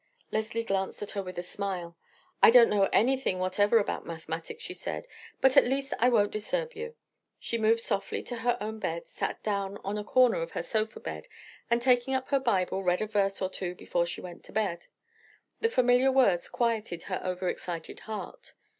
Leslie 0.31 0.63
glanced 0.63 1.03
at 1.03 1.11
her 1.11 1.21
with 1.21 1.37
a 1.37 1.43
smile. 1.43 1.95
"I 2.41 2.49
don't 2.49 2.71
know 2.71 2.85
anything 2.91 3.37
whatever 3.37 3.77
about 3.77 4.03
mathematics," 4.03 4.63
she 4.63 4.73
said; 4.73 5.07
"but, 5.41 5.55
at 5.55 5.63
least, 5.63 5.93
I 5.99 6.09
won't 6.09 6.31
disturb 6.31 6.73
you." 6.73 6.95
She 7.37 7.59
moved 7.59 7.81
softly 7.81 8.23
to 8.23 8.37
her 8.37 8.57
own 8.59 8.83
end, 8.83 9.03
sat 9.05 9.43
down 9.43 9.77
on 9.83 9.99
a 9.99 10.03
corner 10.03 10.41
of 10.41 10.53
her 10.53 10.63
sofa 10.63 10.99
bed, 10.99 11.27
and 11.69 11.83
taking 11.83 12.15
up 12.15 12.29
her 12.29 12.39
Bible 12.39 12.81
read 12.81 13.01
a 13.01 13.05
verse 13.05 13.43
or 13.43 13.49
two 13.51 13.75
before 13.75 14.07
she 14.07 14.21
went 14.21 14.43
to 14.45 14.51
bed. 14.51 14.87
The 15.59 15.69
familiar 15.69 16.11
words 16.11 16.49
quieted 16.49 17.03
her 17.03 17.21
overexcited 17.23 17.99
heart. 17.99 18.53